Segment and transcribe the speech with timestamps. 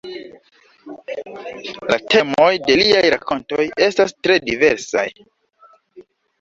[1.91, 5.07] La temoj de liaj rakontoj estas tre diversaj.